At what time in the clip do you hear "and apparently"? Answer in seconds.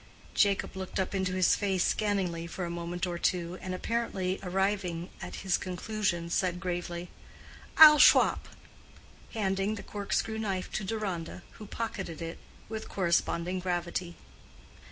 3.61-4.39